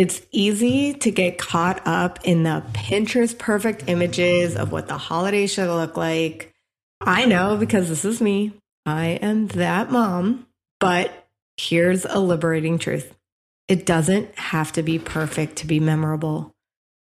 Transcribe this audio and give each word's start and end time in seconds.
It's 0.00 0.22
easy 0.30 0.94
to 0.94 1.10
get 1.10 1.36
caught 1.36 1.86
up 1.86 2.20
in 2.24 2.42
the 2.42 2.64
Pinterest 2.72 3.36
perfect 3.36 3.84
images 3.86 4.56
of 4.56 4.72
what 4.72 4.88
the 4.88 4.96
holiday 4.96 5.46
should 5.46 5.68
look 5.68 5.94
like. 5.94 6.54
I 7.02 7.26
know 7.26 7.58
because 7.58 7.90
this 7.90 8.06
is 8.06 8.18
me. 8.18 8.54
I 8.86 9.18
am 9.20 9.48
that 9.48 9.92
mom. 9.92 10.46
But 10.78 11.28
here's 11.58 12.06
a 12.06 12.18
liberating 12.18 12.78
truth 12.78 13.14
it 13.68 13.84
doesn't 13.84 14.38
have 14.38 14.72
to 14.72 14.82
be 14.82 14.98
perfect 14.98 15.56
to 15.56 15.66
be 15.66 15.80
memorable. 15.80 16.50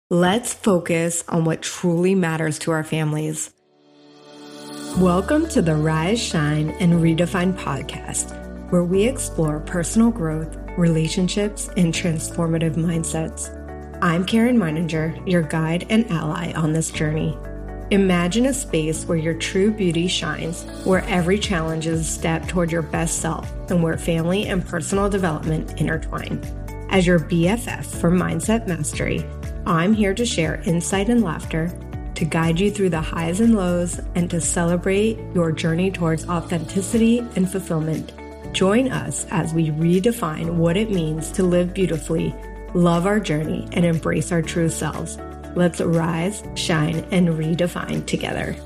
Let's 0.10 0.54
focus 0.54 1.24
on 1.30 1.46
what 1.46 1.62
truly 1.62 2.14
matters 2.14 2.60
to 2.60 2.72
our 2.72 2.84
families. 2.84 3.54
Welcome 4.98 5.48
to 5.52 5.62
the 5.62 5.78
Rise, 5.78 6.22
Shine, 6.22 6.72
and 6.82 6.96
Redefine 6.96 7.58
podcast, 7.58 8.70
where 8.70 8.84
we 8.84 9.06
explore 9.06 9.62
personal 9.62 10.12
growth 10.12 10.58
relationships, 10.78 11.70
and 11.78 11.94
transformative 11.94 12.76
mindsets. 12.76 13.58
I'm 14.02 14.26
Caryn 14.26 14.58
Meininger, 14.58 15.30
your 15.30 15.44
guide 15.44 15.86
and 15.90 16.10
ally 16.10 16.54
on 16.54 16.74
this 16.74 16.92
journey. 16.92 17.38
Imagine 17.92 18.46
a 18.46 18.54
space 18.54 19.06
where 19.06 19.18
your 19.18 19.34
true 19.34 19.70
beauty 19.70 20.08
shines, 20.08 20.64
where 20.86 21.04
every 21.10 21.38
challenge 21.38 21.88
is 21.88 22.00
a 22.00 22.04
step 22.04 22.48
toward 22.48 22.72
your 22.72 22.82
best 22.82 23.20
self, 23.20 23.52
and 23.70 23.84
where 23.84 23.98
family 23.98 24.48
and 24.48 24.66
personal 24.66 25.10
development 25.10 25.80
intertwine. 25.80 26.40
As 26.90 27.06
your 27.06 27.20
BFF 27.20 27.86
for 27.86 28.10
mindset 28.10 28.68
mastery, 28.68 29.26
I'm 29.66 29.94
here 29.94 30.14
to 30.14 30.26
share 30.26 30.62
insight 30.66 31.10
and 31.10 31.22
laughter, 31.22 31.70
to 32.16 32.26
guide 32.26 32.60
you 32.60 32.72
through 32.72 32.92
the 32.92 33.02
highs 33.02 33.40
and 33.40 33.56
lows, 33.56 34.00
and 34.16 34.30
to 34.30 34.40
celebrate 34.40 35.20
your 35.34 35.52
journey 35.52 35.92
towards 35.92 36.28
authenticity 36.30 37.20
and 37.36 37.52
fulfillment. 37.52 38.14
Join 38.54 38.92
us 38.92 39.26
as 39.32 39.54
we 39.54 39.70
redefine 39.70 40.56
what 40.56 40.76
it 40.76 40.92
means 40.92 41.32
to 41.32 41.44
live 41.44 41.74
beautifully, 41.74 42.36
love 42.74 43.06
our 43.06 43.20
journey, 43.20 43.66
and 43.72 43.86
embrace 43.86 44.30
our 44.34 44.42
true 44.42 44.68
selves. 44.68 45.18
Let's 45.56 45.80
rise, 45.80 46.44
shine, 46.56 47.06
and 47.12 47.30
redefine 47.30 48.06
together. 48.06 48.58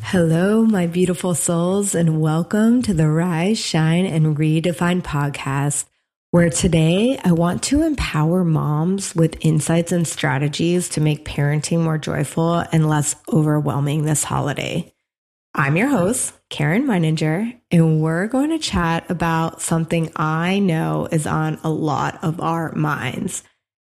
Hello, 0.00 0.64
my 0.64 0.88
beautiful 0.88 1.36
souls, 1.36 1.94
and 1.94 2.20
welcome 2.20 2.82
to 2.82 2.94
the 2.94 3.08
Rise, 3.08 3.60
Shine, 3.60 4.06
and 4.06 4.36
Redefine 4.36 5.02
podcast, 5.02 5.84
where 6.32 6.50
today 6.50 7.16
I 7.24 7.32
want 7.32 7.62
to 7.64 7.82
empower 7.82 8.42
moms 8.42 9.14
with 9.14 9.44
insights 9.44 9.92
and 9.92 10.06
strategies 10.06 10.88
to 10.90 11.00
make 11.00 11.24
parenting 11.24 11.80
more 11.80 11.98
joyful 11.98 12.64
and 12.72 12.88
less 12.88 13.14
overwhelming 13.32 14.02
this 14.02 14.24
holiday. 14.24 14.92
I'm 15.58 15.76
your 15.76 15.88
host, 15.88 16.34
Caryn 16.50 16.84
Meininger, 16.84 17.58
and 17.72 18.00
we're 18.00 18.28
going 18.28 18.50
to 18.50 18.60
chat 18.60 19.10
about 19.10 19.60
something 19.60 20.08
I 20.14 20.60
know 20.60 21.08
is 21.10 21.26
on 21.26 21.58
a 21.64 21.68
lot 21.68 22.22
of 22.22 22.40
our 22.40 22.72
minds 22.76 23.42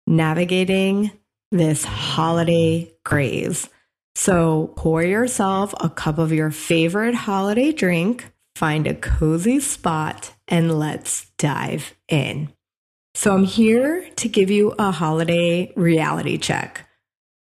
navigating 0.07 1.11
this 1.51 1.83
holiday 1.83 2.93
craze. 3.03 3.71
So 4.15 4.75
pour 4.77 5.03
yourself 5.03 5.73
a 5.81 5.89
cup 5.89 6.19
of 6.19 6.33
your 6.33 6.51
favorite 6.51 7.15
holiday 7.15 7.73
drink, 7.73 8.31
find 8.55 8.87
a 8.87 8.95
cozy 8.95 9.59
spot, 9.59 10.35
and 10.47 10.79
let's 10.79 11.31
dive 11.39 11.95
in. 12.09 12.53
So 13.15 13.33
I'm 13.33 13.45
here 13.45 14.07
to 14.17 14.29
give 14.29 14.51
you 14.51 14.75
a 14.79 14.91
holiday 14.91 15.73
reality 15.77 16.37
check. 16.37 16.87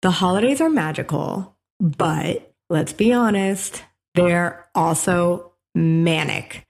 The 0.03 0.11
holidays 0.11 0.61
are 0.61 0.69
magical, 0.69 1.57
but 1.79 2.53
let's 2.69 2.93
be 2.93 3.13
honest, 3.13 3.81
they're 4.15 4.67
also 4.75 5.53
manic. 5.75 6.65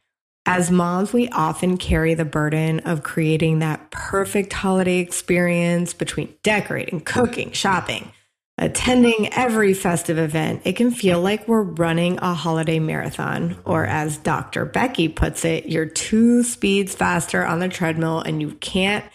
As 0.45 0.72
moms, 0.72 1.14
we 1.14 1.30
often 1.30 1.78
carry 1.78 2.16
the 2.16 2.25
burden 2.25 2.80
of 2.81 3.03
creating 3.03 3.59
that 3.59 3.92
perfect 3.92 4.53
holiday 4.53 4.98
experience 4.98 5.94
between 5.94 6.33
decorating, 6.42 7.00
cooking, 7.02 7.52
shopping, 7.52 8.11
attending 8.58 9.31
every 9.33 9.75
festive 9.75 10.17
event. 10.17 10.64
It 10.66 10.73
can 10.73 10.92
feel 10.92 11.22
like 11.22 11.48
we're 11.48 11.61
running 11.61 12.17
a 12.20 12.33
holiday 12.33 12.80
marathon, 12.80 13.58
or 13.65 13.86
as 13.86 14.17
Dr. 14.17 14.65
Becky 14.65 15.10
puts 15.10 15.45
it, 15.45 15.67
you're 15.67 15.86
two 15.86 16.44
speeds 16.44 16.95
faster 16.95 17.45
on 17.45 17.60
the 17.60 17.70
treadmill 17.70 18.21
and 18.21 18.42
you 18.42 18.52
can't 18.55 19.05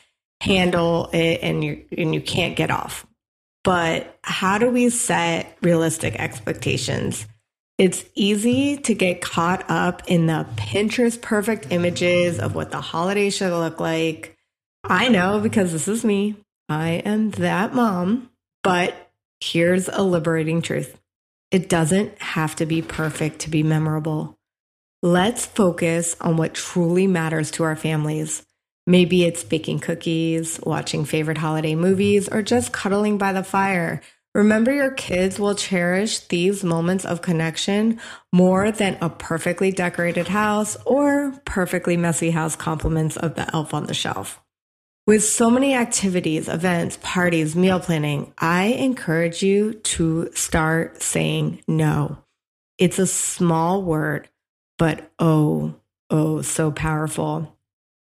handle 0.41 1.11
it 1.13 1.41
and 1.43 1.65
you 1.65 1.85
and 1.97 2.15
you 2.15 2.21
can't 2.21 2.57
get 2.57 2.71
off. 2.71 3.07
But 3.65 4.17
how 4.23 4.59
do 4.59 4.71
we 4.71 4.91
set 4.91 5.57
realistic 5.61 6.15
expectations? 6.15 7.27
It's 7.79 8.05
easy 8.15 8.79
to 8.79 8.95
get 8.95 9.21
caught 9.21 9.69
up 9.69 10.03
in 10.07 10.27
the 10.27 10.47
Pinterest 10.57 11.21
perfect 11.21 11.67
images 11.71 12.39
of 12.39 12.55
what 12.55 12.71
the 12.71 12.81
holiday 12.81 13.29
should 13.29 13.53
look 13.53 13.81
like. 13.81 14.35
I 14.83 15.09
know 15.09 15.41
because 15.41 15.73
this 15.73 15.87
is 15.87 16.03
me. 16.03 16.37
I 16.71 17.03
am 17.05 17.33
that 17.33 17.75
mom. 17.75 18.31
But 18.63 19.11
here's 19.41 19.89
a 19.89 20.03
liberating 20.03 20.63
truth 20.63 20.99
it 21.51 21.69
doesn't 21.69 22.21
have 22.21 22.57
to 22.57 22.67
be 22.67 22.81
perfect 22.81 23.41
to 23.41 23.51
be 23.51 23.63
memorable. 23.63 24.37
Let's 25.03 25.45
focus 25.45 26.17
on 26.21 26.37
what 26.39 26.55
truly 26.55 27.07
matters 27.07 27.51
to 27.53 27.65
our 27.65 27.77
families. 27.77 28.43
Maybe 28.87 29.25
it's 29.25 29.45
baking 29.45 29.81
cookies, 29.81 30.59
watching 30.63 31.05
favorite 31.05 31.39
holiday 31.39 31.75
movies, 31.75 32.29
or 32.29 32.41
just 32.41 32.73
cuddling 32.73 33.19
by 33.19 33.33
the 33.33 33.45
fire 33.45 34.01
Remember, 34.37 34.71
your 34.71 34.91
kids 34.91 35.39
will 35.41 35.55
cherish 35.55 36.19
these 36.19 36.63
moments 36.63 37.07
of 37.07 37.23
connection 37.23 37.99
more 38.35 38.71
than 38.71 38.99
a 39.01 39.09
perfectly 39.09 39.73
decorated 39.73 40.29
house 40.29 40.77
or 40.85 41.33
perfectly 41.47 41.97
messy 41.97 42.33
house 42.33 42.55
compliments 42.55 43.17
of 43.17 43.35
the 43.35 43.51
elf 43.57 43.73
on 43.73 43.87
the 43.87 43.95
shelf. 43.95 44.39
With 45.07 45.25
so 45.25 45.49
many 45.49 45.75
activities, 45.75 46.49
events, 46.49 46.99
parties, 47.01 47.57
meal 47.57 47.81
planning, 47.81 48.35
I 48.37 48.65
encourage 48.65 49.43
you 49.43 49.73
to 49.73 50.29
start 50.35 51.01
saying 51.01 51.63
no. 51.67 52.19
It's 52.77 52.99
a 52.99 53.07
small 53.07 53.83
word, 53.83 54.29
but 54.77 55.11
oh, 55.19 55.77
oh, 56.11 56.43
so 56.43 56.71
powerful. 56.71 57.57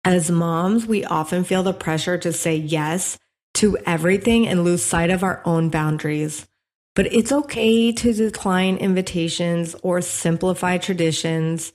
As 0.03 0.31
moms, 0.31 0.87
we 0.87 1.05
often 1.05 1.45
feel 1.45 1.63
the 1.63 1.75
pressure 1.75 2.17
to 2.17 2.33
say 2.33 2.57
yes 2.57 3.19
to 3.55 3.77
everything 3.87 4.49
and 4.49 4.65
lose 4.65 4.83
sight 4.83 5.11
of 5.11 5.23
our 5.23 5.43
own 5.45 5.69
boundaries. 5.69 6.47
But 6.95 7.13
it's 7.13 7.33
okay 7.33 7.93
to 7.93 8.13
decline 8.13 8.77
invitations 8.77 9.75
or 9.83 10.01
simplify 10.01 10.79
traditions. 10.79 11.73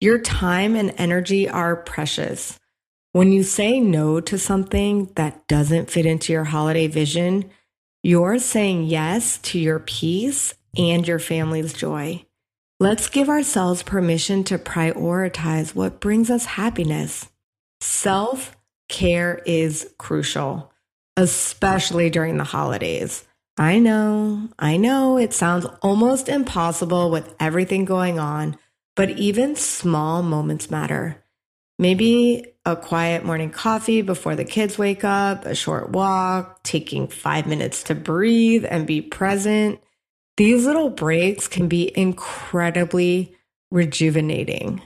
Your 0.00 0.18
time 0.18 0.74
and 0.74 0.92
energy 0.98 1.48
are 1.48 1.76
precious. 1.76 2.58
When 3.12 3.32
you 3.32 3.44
say 3.44 3.80
no 3.80 4.20
to 4.20 4.38
something 4.38 5.10
that 5.14 5.46
doesn't 5.46 5.90
fit 5.90 6.04
into 6.04 6.32
your 6.32 6.44
holiday 6.44 6.86
vision, 6.86 7.50
you're 8.02 8.38
saying 8.38 8.84
yes 8.84 9.38
to 9.38 9.58
your 9.58 9.78
peace 9.78 10.54
and 10.76 11.06
your 11.06 11.18
family's 11.18 11.72
joy. 11.72 12.24
Let's 12.78 13.08
give 13.08 13.30
ourselves 13.30 13.82
permission 13.82 14.44
to 14.44 14.58
prioritize 14.58 15.74
what 15.74 16.00
brings 16.00 16.28
us 16.28 16.44
happiness. 16.44 17.30
Self 17.80 18.54
care 18.88 19.40
is 19.46 19.90
crucial 19.98 20.70
especially 21.16 22.10
during 22.10 22.36
the 22.36 22.44
holidays. 22.44 23.24
I 23.58 23.78
know, 23.78 24.48
I 24.58 24.76
know 24.76 25.16
it 25.16 25.32
sounds 25.32 25.66
almost 25.80 26.28
impossible 26.28 27.10
with 27.10 27.34
everything 27.40 27.86
going 27.86 28.18
on, 28.18 28.58
but 28.94 29.10
even 29.10 29.56
small 29.56 30.22
moments 30.22 30.70
matter. 30.70 31.22
Maybe 31.78 32.44
a 32.66 32.76
quiet 32.76 33.24
morning 33.24 33.50
coffee 33.50 34.02
before 34.02 34.34
the 34.36 34.44
kids 34.44 34.76
wake 34.78 35.04
up, 35.04 35.46
a 35.46 35.54
short 35.54 35.90
walk, 35.90 36.62
taking 36.64 37.08
five 37.08 37.46
minutes 37.46 37.82
to 37.84 37.94
breathe 37.94 38.66
and 38.68 38.86
be 38.86 39.00
present. 39.00 39.80
These 40.36 40.66
little 40.66 40.90
breaks 40.90 41.48
can 41.48 41.68
be 41.68 41.96
incredibly 41.96 43.36
rejuvenating. 43.70 44.82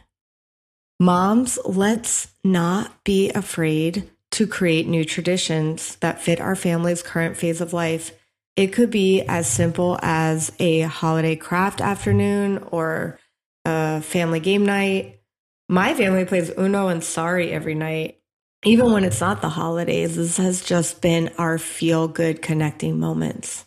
Moms, 1.00 1.58
let's 1.64 2.28
not 2.44 3.02
be 3.04 3.30
afraid 3.30 4.10
to 4.40 4.46
create 4.46 4.88
new 4.88 5.04
traditions 5.04 5.96
that 5.96 6.18
fit 6.18 6.40
our 6.40 6.56
family's 6.56 7.02
current 7.02 7.36
phase 7.36 7.60
of 7.60 7.74
life. 7.74 8.18
It 8.56 8.68
could 8.68 8.90
be 8.90 9.20
as 9.20 9.46
simple 9.46 9.98
as 10.00 10.50
a 10.58 10.80
holiday 10.80 11.36
craft 11.36 11.82
afternoon 11.82 12.56
or 12.70 13.18
a 13.66 14.00
family 14.00 14.40
game 14.40 14.64
night. 14.64 15.20
My 15.68 15.92
family 15.92 16.24
plays 16.24 16.50
Uno 16.56 16.88
and 16.88 17.04
Sorry 17.04 17.52
every 17.52 17.74
night. 17.74 18.18
Even 18.64 18.92
when 18.92 19.04
it's 19.04 19.20
not 19.20 19.42
the 19.42 19.50
holidays, 19.50 20.16
this 20.16 20.38
has 20.38 20.64
just 20.64 21.02
been 21.02 21.30
our 21.36 21.58
feel 21.58 22.08
good 22.08 22.40
connecting 22.40 22.98
moments. 22.98 23.66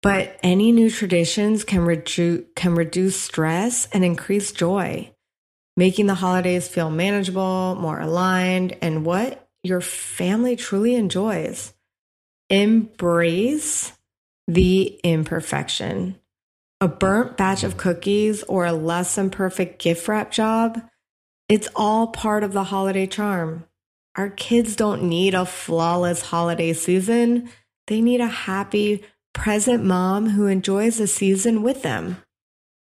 But 0.00 0.40
any 0.42 0.72
new 0.72 0.88
traditions 0.88 1.62
can, 1.62 1.80
redu- 1.80 2.46
can 2.54 2.74
reduce 2.74 3.20
stress 3.20 3.86
and 3.92 4.02
increase 4.02 4.50
joy, 4.50 5.12
making 5.76 6.06
the 6.06 6.14
holidays 6.14 6.68
feel 6.68 6.88
manageable, 6.88 7.76
more 7.78 8.00
aligned, 8.00 8.78
and 8.80 9.04
what 9.04 9.45
your 9.66 9.80
family 9.80 10.56
truly 10.56 10.94
enjoys. 10.94 11.74
Embrace 12.48 13.92
the 14.46 15.00
imperfection. 15.02 16.18
A 16.80 16.88
burnt 16.88 17.36
batch 17.36 17.64
of 17.64 17.76
cookies 17.76 18.42
or 18.44 18.66
a 18.66 18.72
less 18.72 19.14
than 19.14 19.30
perfect 19.30 19.80
gift 19.82 20.06
wrap 20.08 20.30
job, 20.30 20.80
it's 21.48 21.68
all 21.74 22.08
part 22.08 22.44
of 22.44 22.52
the 22.52 22.64
holiday 22.64 23.06
charm. 23.06 23.64
Our 24.16 24.30
kids 24.30 24.76
don't 24.76 25.04
need 25.04 25.34
a 25.34 25.46
flawless 25.46 26.22
holiday 26.22 26.72
season. 26.72 27.50
They 27.86 28.00
need 28.00 28.20
a 28.20 28.26
happy, 28.26 29.04
present 29.32 29.84
mom 29.84 30.30
who 30.30 30.46
enjoys 30.46 30.98
the 30.98 31.06
season 31.06 31.62
with 31.62 31.82
them. 31.82 32.22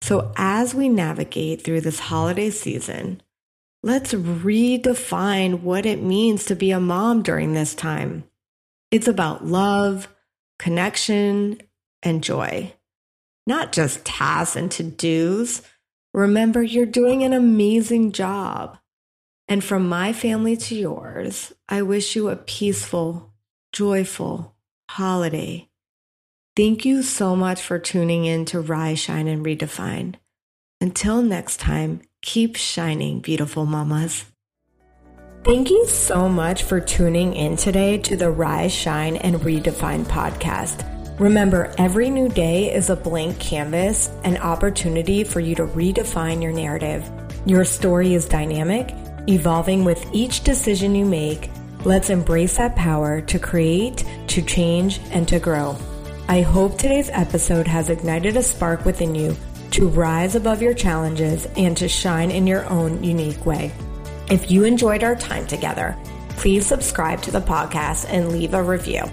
So, 0.01 0.33
as 0.35 0.75
we 0.75 0.89
navigate 0.89 1.63
through 1.63 1.81
this 1.81 1.99
holiday 1.99 2.49
season, 2.49 3.21
let's 3.83 4.13
redefine 4.13 5.61
what 5.61 5.85
it 5.85 6.01
means 6.01 6.45
to 6.45 6.55
be 6.55 6.71
a 6.71 6.79
mom 6.79 7.23
during 7.23 7.53
this 7.53 7.73
time. 7.73 8.23
It's 8.91 9.07
about 9.07 9.45
love, 9.45 10.07
connection, 10.59 11.61
and 12.03 12.23
joy, 12.23 12.73
not 13.47 13.71
just 13.71 14.05
tasks 14.05 14.55
and 14.55 14.69
to 14.71 14.83
dos. 14.83 15.61
Remember, 16.13 16.61
you're 16.61 16.85
doing 16.85 17.23
an 17.23 17.33
amazing 17.33 18.11
job. 18.11 18.77
And 19.47 19.63
from 19.63 19.87
my 19.89 20.13
family 20.13 20.55
to 20.57 20.75
yours, 20.75 21.51
I 21.67 21.81
wish 21.81 22.15
you 22.15 22.29
a 22.29 22.35
peaceful, 22.35 23.33
joyful 23.73 24.55
holiday. 24.89 25.69
Thank 26.55 26.85
you 26.85 27.01
so 27.01 27.35
much 27.35 27.61
for 27.61 27.79
tuning 27.79 28.25
in 28.25 28.45
to 28.45 28.59
Rise, 28.59 28.99
Shine, 28.99 29.27
and 29.27 29.45
Redefine. 29.45 30.15
Until 30.79 31.21
next 31.21 31.59
time, 31.59 32.01
keep 32.21 32.55
shining, 32.55 33.19
beautiful 33.19 33.65
mamas. 33.65 34.25
Thank 35.43 35.71
you 35.71 35.87
so 35.87 36.29
much 36.29 36.63
for 36.63 36.79
tuning 36.79 37.33
in 37.33 37.57
today 37.57 37.97
to 37.99 38.15
the 38.15 38.29
Rise, 38.29 38.71
Shine, 38.71 39.15
and 39.17 39.37
Redefine 39.37 40.05
podcast. 40.05 40.87
Remember, 41.19 41.73
every 41.79 42.11
new 42.11 42.29
day 42.29 42.71
is 42.73 42.91
a 42.91 42.95
blank 42.95 43.39
canvas, 43.39 44.09
an 44.23 44.37
opportunity 44.37 45.23
for 45.23 45.39
you 45.39 45.55
to 45.55 45.65
redefine 45.65 46.43
your 46.43 46.51
narrative. 46.51 47.09
Your 47.47 47.65
story 47.65 48.13
is 48.13 48.25
dynamic, 48.25 48.93
evolving 49.27 49.83
with 49.83 50.05
each 50.13 50.43
decision 50.43 50.93
you 50.93 51.05
make. 51.05 51.49
Let's 51.85 52.11
embrace 52.11 52.57
that 52.57 52.75
power 52.75 53.21
to 53.21 53.39
create, 53.39 54.05
to 54.27 54.43
change, 54.43 54.99
and 55.09 55.27
to 55.27 55.39
grow. 55.39 55.75
I 56.27 56.41
hope 56.41 56.77
today's 56.77 57.09
episode 57.09 57.67
has 57.67 57.89
ignited 57.89 58.37
a 58.37 58.43
spark 58.43 58.85
within 58.85 59.15
you 59.15 59.35
to 59.71 59.87
rise 59.87 60.35
above 60.35 60.61
your 60.61 60.73
challenges 60.73 61.47
and 61.57 61.75
to 61.77 61.87
shine 61.87 62.31
in 62.31 62.47
your 62.47 62.69
own 62.69 63.03
unique 63.03 63.45
way. 63.45 63.71
If 64.29 64.51
you 64.51 64.63
enjoyed 64.63 65.03
our 65.03 65.15
time 65.15 65.47
together, 65.47 65.97
please 66.31 66.65
subscribe 66.65 67.21
to 67.23 67.31
the 67.31 67.41
podcast 67.41 68.05
and 68.09 68.31
leave 68.31 68.53
a 68.53 68.63
review. 68.63 69.03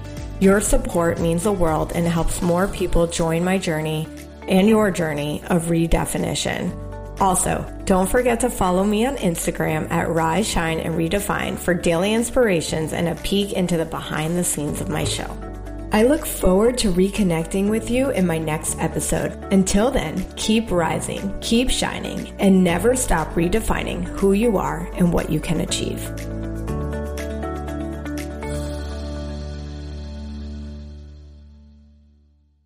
Your 0.40 0.60
support 0.60 1.20
means 1.20 1.43
the 1.43 1.52
world 1.52 1.93
and 1.94 2.06
helps 2.06 2.43
more 2.43 2.69
people 2.69 3.06
join 3.06 3.44
my 3.44 3.58
journey 3.58 4.06
and 4.46 4.69
your 4.69 4.90
journey 4.90 5.43
of 5.46 5.66
redefinition. 5.66 6.72
Also, 7.20 7.66
don't 7.84 8.08
forget 8.08 8.40
to 8.40 8.50
follow 8.50 8.84
me 8.84 9.05
on 9.05 9.16
Instagram 9.16 9.90
at 9.90 10.08
Rise, 10.08 10.46
Shine, 10.46 10.78
and 10.78 10.94
Redefine 10.94 11.58
for 11.58 11.75
daily 11.75 12.14
inspirations 12.14 12.93
and 12.93 13.08
a 13.08 13.16
peek 13.16 13.52
into 13.52 13.76
the 13.76 13.84
behind 13.84 14.38
the 14.38 14.44
scenes 14.44 14.81
of 14.81 14.88
my 14.88 15.02
show. 15.02 15.48
I 15.90 16.02
look 16.02 16.26
forward 16.26 16.76
to 16.79 16.93
reconnecting 16.93 17.70
with 17.70 17.90
you 17.90 18.11
in 18.11 18.26
my 18.26 18.37
next 18.37 18.79
episode. 18.79 19.32
Until 19.50 19.90
then, 19.90 20.23
keep 20.37 20.70
rising, 20.70 21.35
keep 21.40 21.70
shining, 21.70 22.35
and 22.38 22.62
never 22.62 22.94
stop 22.94 23.29
redefining 23.32 24.05
who 24.05 24.35
you 24.35 24.58
are 24.58 24.87
and 24.96 25.14
what 25.14 25.31
you 25.31 25.40
can 25.40 25.61
achieve. 25.61 26.38